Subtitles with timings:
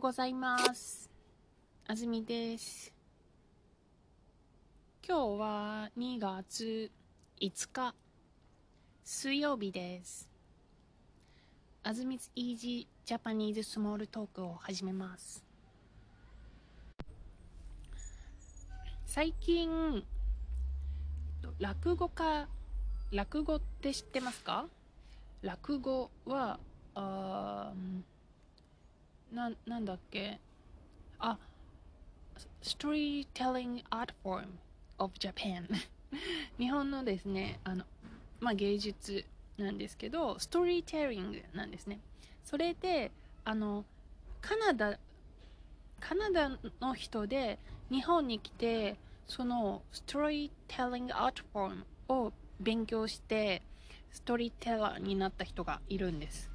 [0.00, 1.10] ございます。
[1.88, 2.92] あずみです。
[5.04, 6.92] 今日は2月
[7.40, 7.94] 5日
[9.02, 10.28] 水曜日です。
[11.82, 15.42] あずみつイージージャパニーズスモールトークを始めます。
[19.04, 20.04] 最近、
[21.58, 22.46] 落語家、
[23.10, 24.68] 落語って知ってますか？
[25.42, 26.60] 落語は、
[29.32, 30.38] ななんだっけ？
[31.18, 31.38] あ
[32.62, 34.46] Storytelling Art Form
[34.98, 35.66] of Japan
[36.58, 37.84] 日本のですねあの、
[38.40, 39.24] まあ、芸術
[39.56, 42.00] なんですけどストーリーテリングなんですね。
[42.44, 43.10] それで
[43.44, 43.84] あの
[44.40, 44.98] カナダ
[46.00, 46.48] カナダ
[46.80, 47.58] の人で
[47.90, 53.62] 日本に来てそのストーリーテリングアートフォームを勉強して
[54.12, 56.50] ストーリーテラーになった人がいるんです。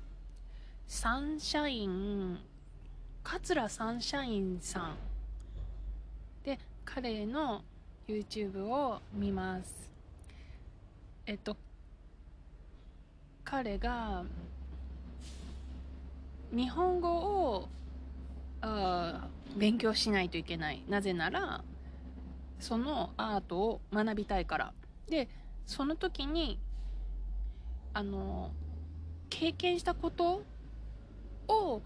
[0.88, 2.40] サンシャイン
[3.24, 4.96] 桂サンシャインさん。
[6.44, 7.64] で彼の
[8.08, 9.90] YouTube を見ます。
[11.26, 11.56] えっと
[13.44, 14.26] 彼が
[16.52, 17.70] 日本語を
[18.62, 20.84] あ勉強しないといけない。
[20.88, 21.64] なぜなら
[22.60, 24.74] そのアートを学びたいから。
[25.10, 25.30] で
[25.66, 26.60] その時に
[27.94, 28.52] あの
[29.30, 30.44] 経験したこと
[31.48, 31.82] を、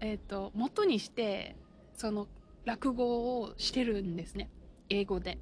[0.00, 1.56] えー、と元にして
[1.94, 2.26] その
[2.64, 4.50] 落語をしてるんですね。
[4.88, 5.38] 英語で。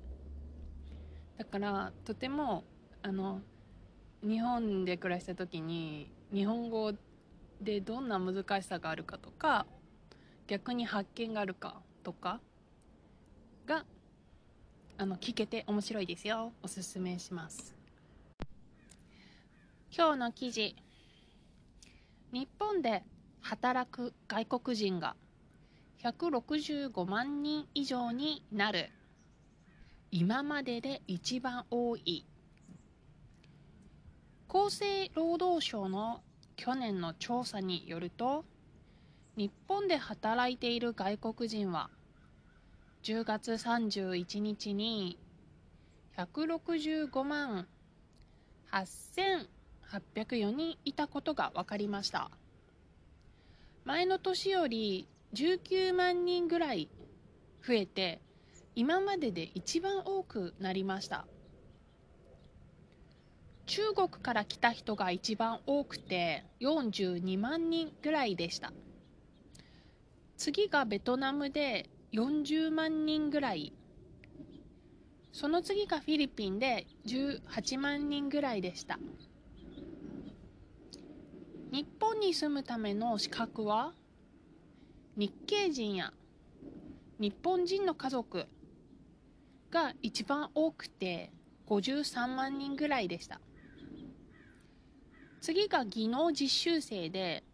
[1.37, 2.65] だからとても
[3.03, 3.41] あの
[4.23, 6.92] 日本で暮らした時に日本語
[7.61, 9.67] でどんな難しさがあるかとか
[10.48, 12.41] 逆に発見があるかとか
[13.67, 13.84] が
[14.97, 16.53] あの聞けて面白いですよ。
[16.62, 17.77] おすすめします。
[19.97, 20.75] 今日の記事。
[22.33, 23.05] 日本で
[23.48, 25.16] 働く外国人が
[26.03, 28.91] 165万人以上になる。
[30.10, 32.26] 今までで一番多い。
[34.50, 36.20] 厚生労働省の
[36.56, 38.44] 去年の調査によると
[39.34, 41.88] 日本で働いている外国人は
[43.03, 45.19] 10月31日に
[46.19, 47.66] 165万
[48.70, 52.31] 8804人いたことが分かりました。
[53.88, 56.91] 前の年より19万人ぐらい
[57.66, 58.21] 増えて
[58.75, 61.26] 今までで一番多くなりました。
[63.65, 68.75] 中国から来た人が一番多くて42万人ぐらいでした。
[70.37, 73.72] 次がベトナムで40万人ぐらい。
[75.32, 78.99] その次がフィリピンで18万人ぐらいでした。
[81.71, 83.93] 日本に住むための資格は？
[85.17, 86.15] 日系人や
[87.19, 88.47] 日本人の家族
[89.71, 91.31] が一番多くて
[91.67, 93.39] 53万人ぐらいでした。
[95.43, 97.45] 次が技能実習生で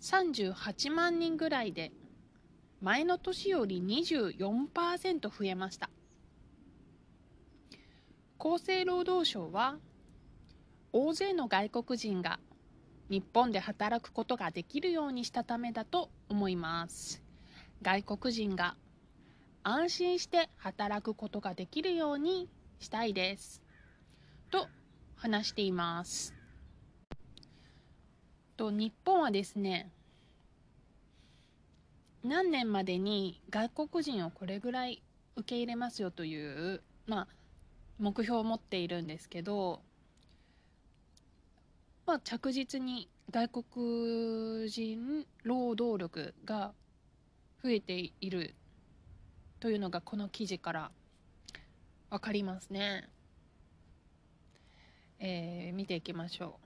[0.00, 1.92] 38万人ぐらいで
[2.80, 5.90] 前の年より24%増えました。
[8.38, 9.76] 厚生労働省は
[10.90, 12.40] 大勢の外国人が
[13.12, 17.22] 日本で働くことができるようにしたためだと思います。
[17.82, 18.74] 外国人が
[19.62, 23.62] 安心して働くことができるようにしたいです。
[24.50, 24.66] と
[25.14, 26.34] 話しています。
[28.56, 29.90] と日本はですね
[32.24, 35.02] 何年までに外国人をこれぐらい
[35.36, 37.28] 受け入れますよという、まあ、
[37.98, 39.82] 目標を持っているんですけど、
[42.04, 46.72] まあ、着実に外国人労働力が
[47.62, 48.54] 増えている
[49.60, 50.90] というのがこの記事から
[52.10, 53.08] 分かりますね。
[55.20, 56.58] えー見ていきましょ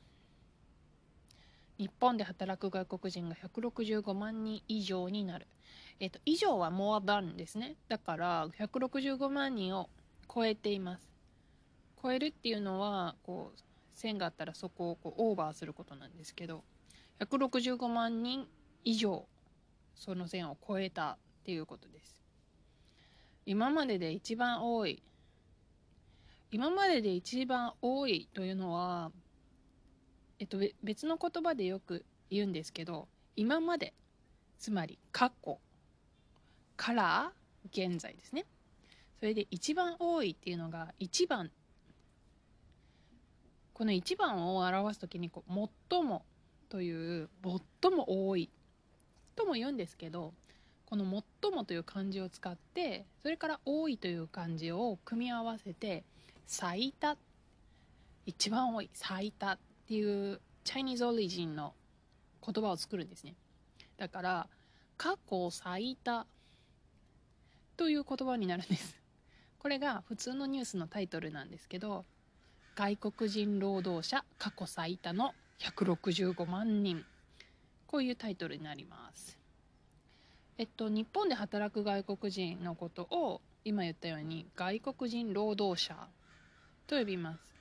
[1.79, 1.83] う。
[1.83, 5.47] 日本で働く外国人が165万人以上になる。
[6.01, 7.77] えっ、と、以上は morban ですね。
[7.89, 9.91] だから、165万人を
[10.33, 11.07] 超えています。
[12.03, 13.59] 超えるっていうのは、こう、
[13.97, 16.63] 線があったらそこをこうオーバーすることなんですけど、
[17.19, 18.47] 165万人
[18.85, 19.27] 以上、
[19.97, 22.17] その線を超えたっていうことです。
[23.45, 25.03] 今までで一番多い。
[26.53, 29.11] 今までで一番多いというのは、
[30.39, 33.95] えっと、別の言葉でよく言うんですけど今まで
[34.59, 35.59] つまり過去
[36.77, 37.33] から
[37.73, 38.45] 現在ですね
[39.19, 41.51] それで一番多いっていうのが一番
[43.77, 46.25] この一番を表す時にこう最も
[46.71, 47.29] という
[47.83, 48.49] 最も多い
[49.35, 50.33] とも言うんですけど
[50.87, 51.05] この
[51.43, 56.05] 「最も」という漢字を使ってそれから「多い」という漢字を組み合わせて
[56.49, 57.19] 「最多」
[58.25, 61.75] 一番多い最多っていうチャイニーズオリジンの
[62.43, 63.35] 言葉を作るんですね。
[63.99, 64.49] だから
[64.97, 66.27] 過去最多
[67.77, 68.97] という言葉になるんです。
[69.59, 72.07] これが普通のニュースのタイトルなんですけど
[72.77, 77.07] 外国人労働者過去最多の165万人。
[77.87, 79.39] こういうタイトルになります。
[80.59, 85.97] えっと日本で働く外国人のことを今言ったように外国人労働者
[86.87, 87.55] と呼びます。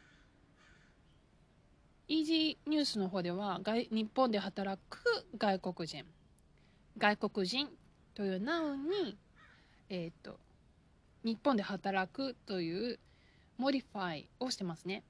[2.10, 5.00] イージーニュースの方では外日本で働く
[5.38, 6.04] 外国人。
[6.98, 7.70] 外国人
[8.16, 9.18] という noun に、
[9.88, 10.38] えっと
[11.24, 13.00] 日本で働くという
[13.58, 15.04] modify をしてますね。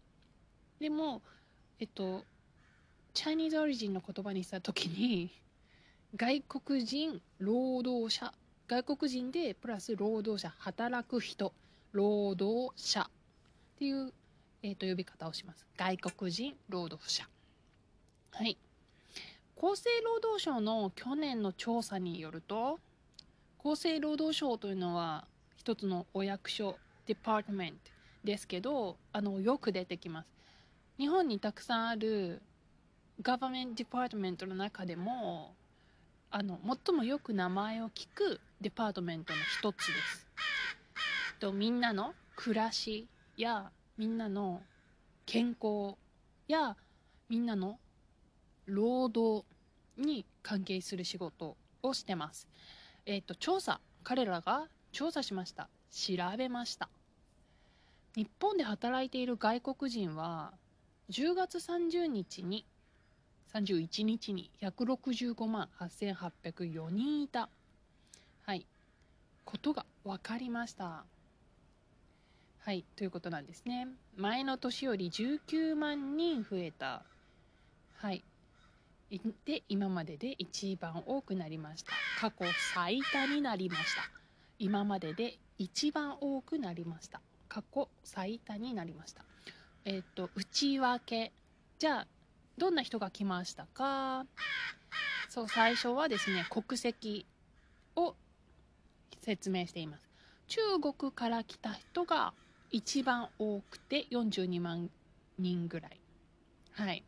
[0.79, 1.21] でも
[1.79, 2.23] えっと
[3.13, 5.31] Chinese origin の言葉にした時に
[6.15, 8.33] 外国人労働者
[8.67, 11.53] 外国人でプラス労働者働く人
[11.91, 13.05] 労働者っ
[13.79, 14.11] ていう、
[14.63, 15.65] えーと、呼び方をします。
[15.77, 17.27] 外国人労働者。
[18.31, 18.57] はい。
[19.57, 22.79] 厚生労働省の去年の調査によると
[23.63, 25.25] 厚生労働省というのは
[25.55, 26.75] 一つのお役所
[27.07, 27.94] デパートメント
[28.25, 30.27] ですけどあのよく出てきます
[30.97, 32.41] 日本にたくさんある
[33.21, 35.53] ガバメントデパートメントの中でも
[36.31, 40.27] あの最もよく名前を聞くデパートメントの一つです。
[41.39, 43.07] とみんなの暮らし
[43.37, 44.61] やみんなの
[45.25, 45.95] 健康
[46.47, 46.75] や
[47.29, 47.79] みんなの
[48.65, 49.45] 労働
[49.97, 52.47] に関係する仕事をしてます。
[53.05, 56.89] えっ、ー、と調査彼らが調査しました調べました
[58.15, 60.53] 日本で働いている外国人は
[61.09, 62.65] 10月30日に
[63.53, 67.49] 31日に165万8804人いた、
[68.43, 68.65] はい、
[69.43, 71.03] ことが分かりました。
[72.59, 73.87] はい、ということなんですね。
[74.17, 77.03] 前の年より19万人増えた。
[77.97, 78.23] はい。
[79.45, 81.91] で、今までで一番多くなりました。
[82.19, 84.09] 過去最多になりました。
[84.57, 87.21] 今までで一番多くなりました。
[87.55, 89.23] 過去最多になりました。
[89.85, 91.31] えっ、と、内訳。
[91.79, 92.07] じゃあ、
[92.57, 94.25] どんな人が来ましたか？
[95.29, 97.25] そう最初はですね国籍
[97.95, 98.15] を
[99.21, 100.09] 説明しています。
[100.47, 102.33] 中国から来た人が
[102.71, 104.89] 一番多くて42万
[105.39, 106.01] 人ぐらい。
[106.73, 107.05] はい。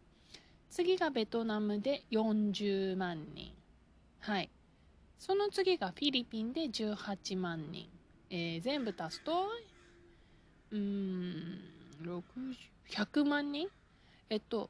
[0.70, 3.52] 次がベトナムで40万人。
[4.20, 4.50] はい。
[5.20, 7.90] その次がフィリピンで18万人、
[8.30, 9.50] えー、全部足すと
[10.72, 11.62] うん
[12.90, 13.68] 100万人？
[14.30, 14.70] えっと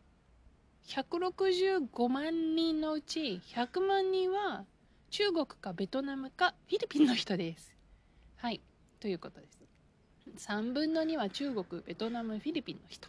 [0.87, 4.65] 165万人のうち100万人は
[5.09, 7.73] 中国かベトナムかフィリピンの人です。
[8.37, 8.61] はい。
[8.99, 9.57] ということです。
[10.47, 13.07] 3分の2は中国、ベトナム、フィリピンの人。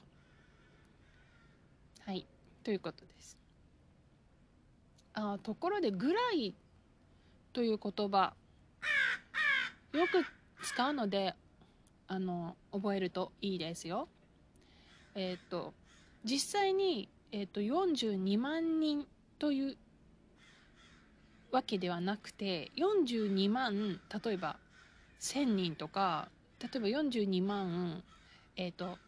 [2.06, 2.26] はい。
[2.62, 3.36] ということです。
[5.14, 6.54] あところで、ぐらい
[7.52, 8.32] という言葉、
[9.92, 10.24] よく
[10.64, 11.34] 使うので、
[12.08, 14.08] あの、覚えるといいですよ。
[15.14, 15.72] えっ、ー、と、
[16.24, 19.06] 実際にえーと、42万人
[19.38, 19.76] という
[21.50, 24.56] わけではなくて42万例えば
[25.20, 26.28] 1000人とか
[26.60, 28.02] 例えば42万、
[28.56, 28.98] えー、と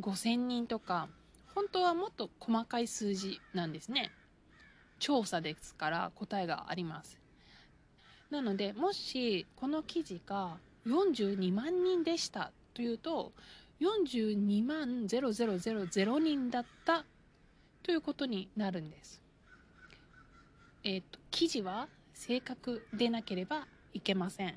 [0.00, 1.08] 5000人とか
[1.54, 4.10] 本当はもっと細かい数字なんですね
[4.98, 7.18] 調査ですから答えがあります
[8.30, 10.56] なのでもしこの記事が
[10.88, 13.32] 42万人でしたというと
[13.80, 17.04] 42万0000人だった
[17.82, 19.22] ということになるんです。
[20.84, 24.54] えっ、と、記事は正確でなければいけません。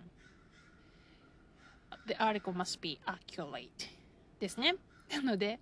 [2.07, 3.69] The article must be accurate
[4.39, 4.75] ですね。
[5.11, 5.59] なので、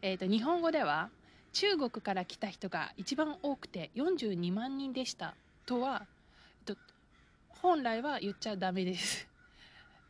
[0.00, 1.10] えっ、と、日本語では
[1.52, 5.34] 中国から来た人が一番多くて42万人でした
[5.66, 6.06] とは、
[6.66, 6.80] えっと、
[7.48, 9.31] 本来は言っちゃダメです。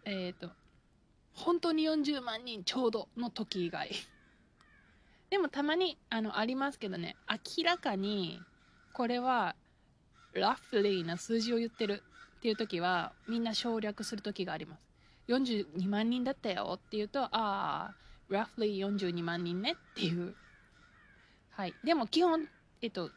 [0.05, 0.51] えっと、
[1.35, 3.91] 本当に40万人ちょうどの時以外。
[5.31, 7.17] でもたまにあのありますけどね。
[7.29, 8.41] 明らかに
[8.93, 9.57] これは
[10.35, 12.03] ラフリーな数字を言ってる
[12.39, 14.89] っていう時はみんな省略する時があります。
[15.29, 17.95] 42万人だったよっていうとああ
[18.29, 20.35] ラフリー42万人ねっていう。
[21.51, 21.75] はい。
[21.85, 22.49] でも基本
[22.83, 23.11] えっと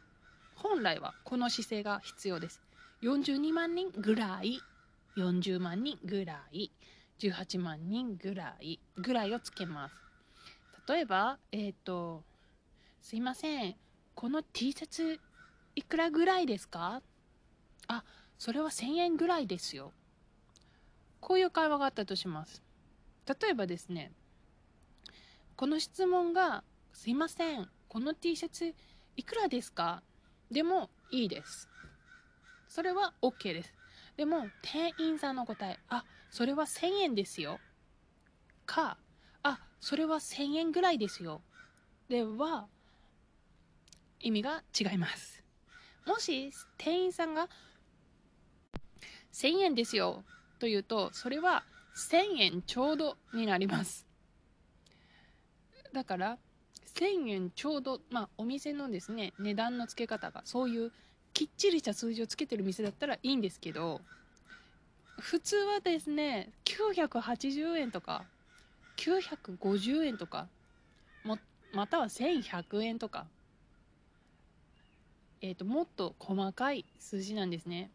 [0.54, 2.62] 本来はこの姿勢が必要です。
[3.02, 4.60] 42万人ぐらい
[5.16, 6.70] 40万人ぐらい
[7.18, 9.94] 18万人ぐらいぐらいをつけます
[10.88, 12.22] 例えば、えっ、ー、と、
[13.00, 13.74] すいません、
[14.14, 15.20] この T シャツ
[15.74, 17.02] いくらぐらいですか？
[17.88, 18.04] あ、
[18.38, 19.92] それは1000円ぐらいですよ。
[21.20, 22.62] こういう会話があったとします。
[23.26, 24.12] 例えばですね、
[25.56, 28.72] この質問が、すいません、この T シャツ
[29.16, 30.02] いくらですか？
[30.52, 31.68] でもいいです。
[32.68, 33.75] それは OK です。
[34.16, 37.60] でも、店員さんの答え、あ、それは1000円ですよ。
[38.64, 38.96] か、
[39.42, 41.42] あ、それは1000円ぐらいですよ。
[42.08, 42.66] では、
[44.20, 45.44] 意味が違います。
[46.06, 47.48] もし、店員さんが、
[49.32, 50.24] 1000円ですよ
[50.58, 54.06] というと、それは1000円ちょうどになります。
[55.92, 56.38] だから、
[56.94, 60.92] 1000円ちょうど、まあ、お店のですね、値段の付け方が、そういう
[61.36, 64.00] きっちりした数字をつけてる店だったらいいんですけど、
[65.20, 68.24] 普通はですね、980円とか、
[68.96, 70.48] 950円とか、
[71.24, 71.36] も、
[71.74, 73.26] または1100円とか、
[75.42, 77.90] えっ、ー、と、もっと細かい数字なんですね。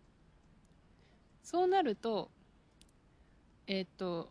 [1.41, 2.29] そうなると、
[3.65, 4.29] えっ、ー、と、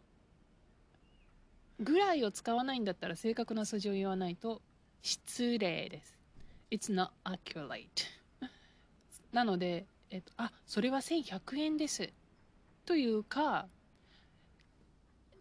[1.81, 4.63] ぐらいを使わないんだったら正確な数字を言わないと
[5.03, 6.17] 失礼です。
[6.71, 8.20] It's not accurate.
[9.33, 12.13] なので、えっと、あ、それは1100円です。
[12.85, 13.69] というか、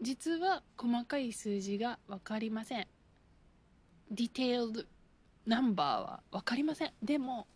[0.02, 2.88] 実は細かい数字が分かりません。
[4.12, 4.88] ディテール
[5.46, 6.94] ナンバーは分かりません。
[7.02, 7.48] でも、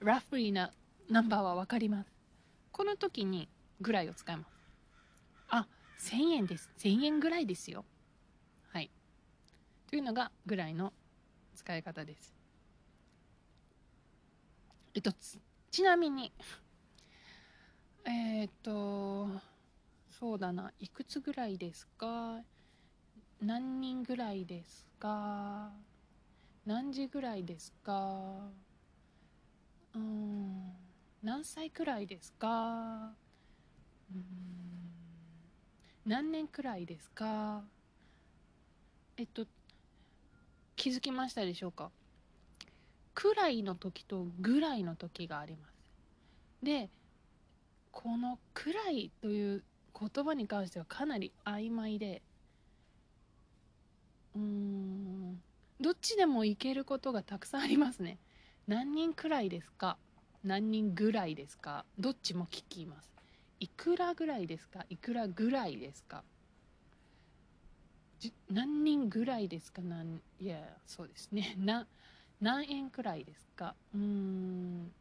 [0.00, 0.70] ラフリーな
[1.08, 2.12] ナンバーは分かります。
[2.70, 3.48] この時に
[3.80, 4.48] ぐらいを使います。
[5.48, 5.66] あ、
[5.98, 6.70] 1000円です。
[6.78, 7.84] 1000円ぐらいですよ。
[8.72, 8.90] はい。
[9.88, 10.92] というのがぐらいの
[11.56, 12.39] 使い方です。
[14.94, 15.12] えっと、
[15.70, 16.32] ちなみに、
[18.04, 19.28] え、っと、
[20.10, 22.40] そうだな、いくつぐらいですか？
[23.40, 25.70] 何人ぐらいですか？
[26.66, 28.50] 何時ぐらいですか？
[29.94, 30.72] うん
[31.22, 33.14] 何歳くらいですか？
[34.12, 34.24] うん
[36.04, 37.62] 何年くらいですか？
[39.16, 39.46] えっと
[40.74, 41.92] 気づきましたでしょうか？
[43.20, 45.74] くらいの時とぐらいの時があります。
[46.62, 46.88] で
[47.90, 49.64] この「くらい」という
[49.98, 52.22] 言葉に関してはかなり曖昧で
[54.34, 55.42] うーん
[55.80, 58.18] どっちでもいけることがたくさんありますね。
[58.66, 59.98] 何人くらいですか？
[60.44, 61.84] 何人ぐらいですか？
[61.98, 63.12] どっちも聞きます。
[63.58, 64.86] いくらぐらいですか？
[64.88, 66.24] いくらぐらいですか？
[68.48, 69.82] 何人ぐらいですか？
[69.82, 71.54] なんいやそうですね。
[71.58, 71.86] な
[72.40, 73.74] 何円くらいですか？
[73.94, 74.92] うーん。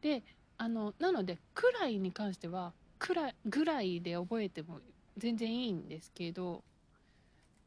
[0.00, 0.22] で
[0.56, 4.80] あのなのでくらいに関してはくらぐらいで覚えても
[5.16, 6.62] 全然いいんですけど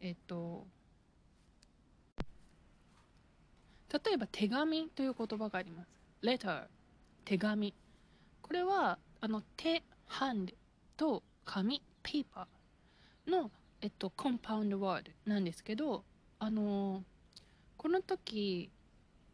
[0.01, 0.65] えっと
[4.03, 5.89] 例えば手紙という言葉があります。
[6.23, 6.63] Letter
[7.25, 7.73] 手紙。
[8.41, 10.53] これはあの手 hand
[10.97, 12.45] と紙 paper
[13.27, 13.51] の
[13.81, 16.03] えっとコンパウンドワードなんですけど
[16.39, 17.03] あの
[17.77, 18.69] この時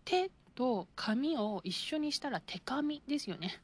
[0.09, 3.61] 手と紙を一緒にしたら手紙ですよね。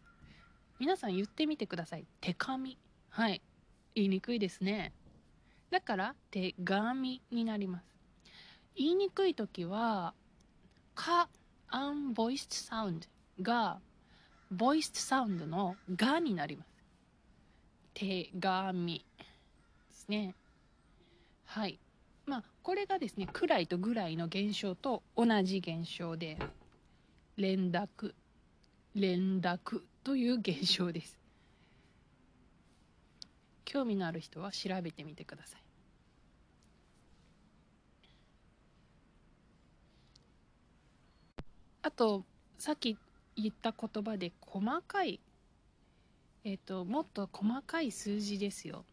[0.77, 2.05] 皆さん言ってみてください。
[2.21, 2.77] 手紙。
[3.09, 3.41] はい。
[3.95, 4.93] 言いにくいですね。
[5.71, 7.85] だから手紙になります。
[8.75, 10.13] 言いにくい時は
[10.93, 11.29] か
[11.67, 13.07] アンボイスサウンド
[13.41, 13.79] が
[14.51, 16.67] ボイスサウンドのがになります。
[17.95, 19.25] 手紙で
[19.89, 20.35] すね。
[21.45, 21.79] はい。
[22.25, 26.37] まあ、これがですね、くらいとぐらいの現象と同じ現象で、
[27.37, 28.13] 連絡、
[28.95, 31.19] 連絡という現象です。
[33.65, 35.61] 興味のある人は調べてみてください。
[41.83, 42.23] あと、
[42.57, 42.97] さっき
[43.35, 45.19] 言った言葉で細かい、
[46.43, 48.85] えっ、ー、と、もっと細かい数字ですよ。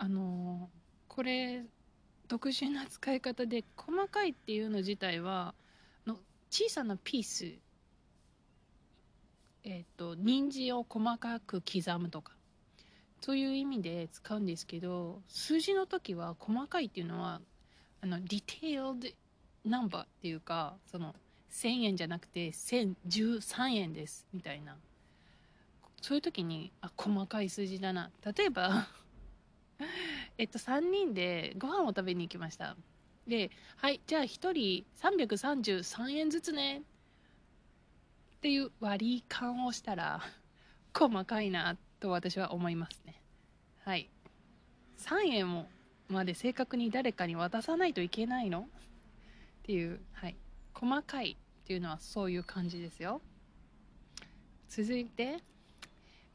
[0.00, 0.70] あの
[1.08, 1.64] これ
[2.28, 5.54] 特殊な使い方で細かいっていうの自体は
[6.06, 6.18] の
[6.50, 7.54] 小さなピース。
[9.64, 12.32] えっ、ー、と人参を細かく刻むとか。
[13.20, 17.40] そういう意味で使うんですけど数字の時は細かいっていうのは
[18.00, 19.08] あのディテールド
[19.64, 21.16] ナンバーっていうかその
[21.50, 24.76] 1000円じゃなくて1013円ですみたいな。
[26.00, 28.10] そういう時にあ細かい数字だな。
[28.24, 28.86] 例えば
[30.38, 32.76] えっと、3人でご飯を食べに行きました。
[33.26, 36.82] で、はい、じゃあ1人333円ずつね。
[38.36, 40.20] っていう割り勘をしたら、
[40.96, 43.20] 細かいなと私は思いますね。
[43.84, 44.08] はい。
[44.98, 45.68] 3円も
[46.08, 48.60] まで正確に誰かに渡さないといけないの？
[48.60, 48.64] っ
[49.64, 50.36] ていう、はい。
[50.74, 53.20] 細かいっていうのはそういう感じですよ。
[54.68, 55.42] 続いて、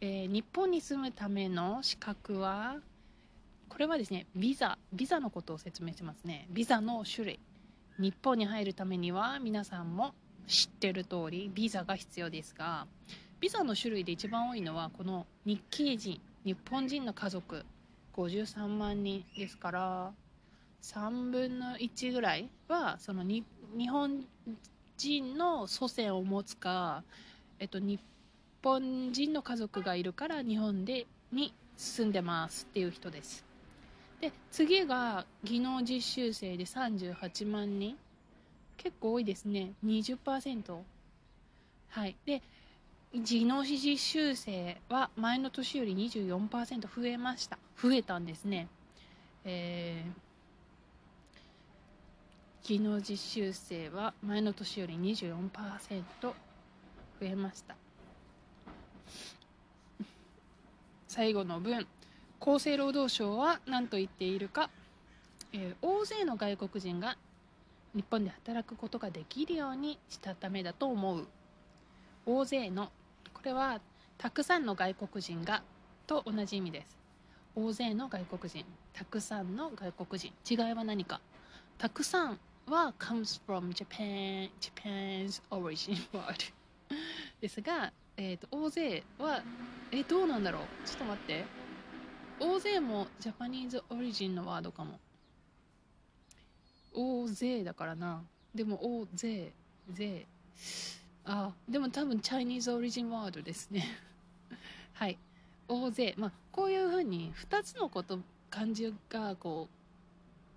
[0.01, 2.81] えー日本に住むための資格は？
[3.73, 6.47] これはですねビザビザのことを説明しますね。
[6.51, 7.39] ビザの種類。
[7.99, 10.13] 日本に入るためには皆さんも
[10.47, 12.87] 知ってる通りビザが必要ですが
[13.39, 17.65] ビザの種類で一番多いのはこの日系人日本人の家族。
[18.15, 20.11] 53万人ですから
[20.83, 23.43] 3分の1ぐらいはその日
[23.89, 24.25] 本
[24.97, 27.03] 人の祖先を持つか、
[27.59, 27.99] えっと、日
[28.61, 33.52] 本人の家族がいるから日本でに住んでますっていう人です。
[34.23, 37.97] で次が技能実習生で38万人。
[38.77, 39.73] 結構多いですね。
[39.85, 40.77] 20%
[41.89, 42.15] はい。
[42.25, 42.41] で
[43.13, 47.59] 技能士実習生は前の年より24%増えました。
[47.77, 48.69] 増えたんですね。
[49.43, 50.23] えー
[52.65, 56.33] 技能実習生は前の年より24%増
[57.19, 57.75] えました。
[61.09, 61.85] 最後の文。
[62.45, 64.69] 厚生労働省は何と言っているか、
[65.53, 67.15] えー大勢の外国人が
[67.95, 71.25] 日本で働くことができるようにしたためだと思う。
[72.25, 72.91] 大勢の
[73.33, 73.79] これは
[74.17, 75.63] たくさんの外国人が
[76.05, 76.97] と同じ意味です。
[77.55, 80.33] 大勢の外国人たくさんの外国人。
[80.49, 81.21] 違いは何か。
[81.77, 86.51] たくさんは comes from Japan Japan's origin word
[87.39, 89.41] ですが、えー、と大勢は
[89.91, 90.63] えどうなんだろう。
[90.85, 91.62] ちょっと待って。
[92.39, 94.99] 大勢もジャパニーズオリジンのワードかも。
[96.93, 98.23] 大勢だからな。
[98.53, 99.51] でも大勢
[99.91, 100.25] 勢
[101.25, 103.85] あでも多分チャイニーズオリジンワードですね。
[104.93, 105.17] はい。
[105.67, 106.15] 大勢。
[106.17, 109.69] まあこういうふうに2つのこと漢字がこ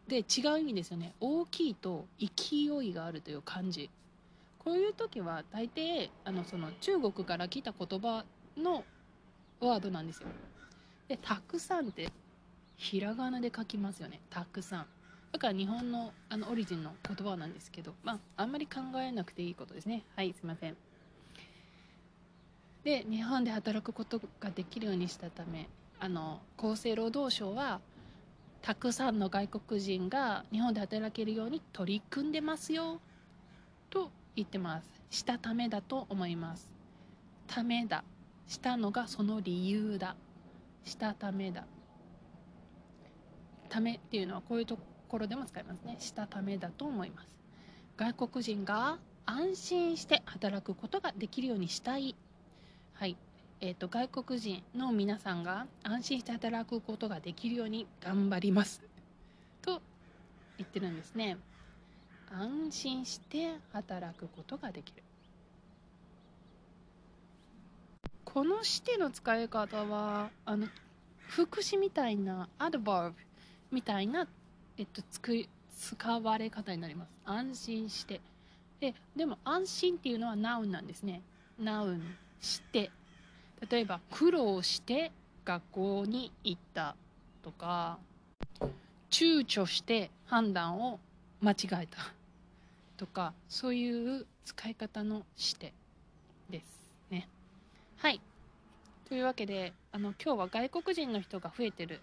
[0.06, 1.14] うで違う意味ですよね。
[1.20, 3.90] 大きいと勢いがあるという漢字
[4.58, 8.24] こういう時は大抵あのその中国から来た言葉
[8.56, 8.84] の
[9.60, 10.28] ワードなんですよ。
[11.08, 12.10] でたくさんって
[12.76, 14.20] ひらがなで書きますよね。
[14.30, 14.86] たくさん。
[15.32, 20.02] だから日本のあのオリジンの言葉なんですけどまああんまり考えなくていいことですね。
[20.16, 20.76] はいすいません。
[22.84, 27.80] で日本で働くことができるようにしたためあの厚生労働省は
[28.62, 33.00] たくさんの外国人が日本で働けるように取り組んでますよ
[33.90, 34.90] と言ってます。
[35.10, 36.68] したためだと思います。
[37.46, 38.04] ためだ。
[38.48, 40.16] したのがその理由だ。
[40.86, 41.64] したためだ。
[43.68, 45.96] ためっていうのはこういうところでも使いますね。
[45.98, 47.28] したためだと思います。
[47.98, 52.14] 外国人が安心して働くことができるようにしたい。
[52.94, 53.16] はい。
[53.60, 58.82] えー、と外国人の皆さんが安心して働くことができるように頑張ります。
[59.62, 59.82] と
[60.58, 61.36] 言ってるんですね。
[62.30, 65.02] 安心して働くことができる。
[68.36, 70.66] このしての使い方はあの
[71.26, 73.16] 副詞みたいなアドバーブ
[73.72, 74.28] みたいな、
[74.76, 75.46] えっと、つく
[75.80, 77.08] 使われ方になります。
[77.24, 78.20] 安心して。
[78.78, 81.22] ででも安心っていうのはナウンなんですね。
[81.58, 82.02] ナウン
[82.42, 82.90] して。
[83.70, 85.12] 例えば苦労して
[85.46, 86.94] 学校に行った
[87.42, 87.96] とか。
[89.08, 91.00] 躊躇して判断を
[91.40, 92.12] 間違えた
[92.98, 93.32] とか。
[93.48, 95.72] そういう使い方のして
[96.50, 96.85] です。
[97.98, 98.20] はい。
[99.08, 102.00] というわけであの今日は外国人の人が増えてる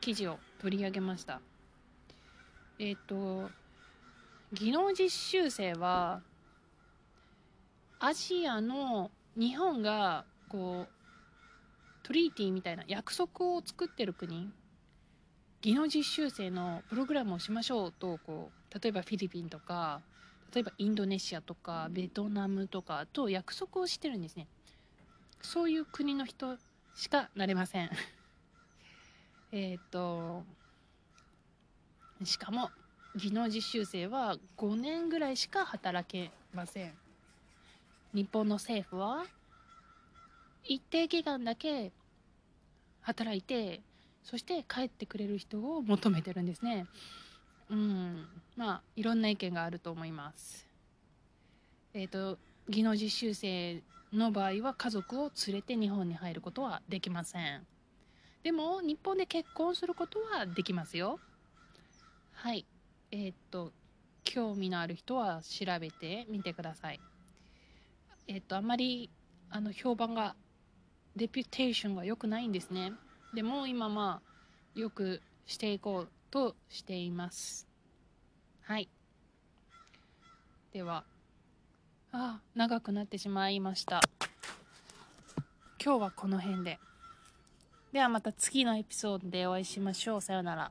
[0.00, 1.40] 記事を取り上げました。
[2.78, 3.50] えっ、と
[4.52, 6.20] 技能実習生は
[7.98, 10.92] アジアの日本がこう
[12.02, 14.50] トリーティーみたいな約束を作ってる国
[15.62, 20.00] 技能実習生のプログラムをしましょうとこう例えばフィリピンとか
[20.52, 24.46] 例えばインドネシアとかベトナムとかと約束をしてるんですね。
[25.42, 26.56] そういう国の人
[26.94, 27.90] しかなれません。
[29.52, 30.44] えっと
[32.24, 32.70] しかも
[33.16, 36.94] 技能実習生は5年ぐらいしか働けません。
[38.12, 39.24] 日本の政府は
[40.64, 41.92] 一定期間だけ
[43.02, 43.82] 働いて
[44.24, 46.86] そして帰ってくれる人を求めてるんですね
[47.70, 48.26] うん。
[48.56, 50.66] まあいろんな意見があると思います。
[51.94, 57.66] えっ、と技能実習生の場合は家族を連れて日本に入ることはできません。
[58.42, 61.20] でも日本で結婚することはできますよ。
[62.32, 62.66] はい。
[63.12, 63.72] えっ、と
[64.24, 67.00] 興味のある人は調べてみてください。
[68.26, 69.10] えっ、とあまり
[69.48, 70.34] あの評判が
[71.16, 72.92] レピュテーションが良くないんですね。
[73.32, 77.66] でも今まあよくしていこうとしています
[78.62, 78.88] はい
[80.72, 81.04] では
[82.12, 84.00] あ長くなってしまいました
[85.82, 86.78] 今日はこの辺で。
[87.90, 90.20] ではまた次のエピソードでお会いしましょう。
[90.20, 90.70] さようなら。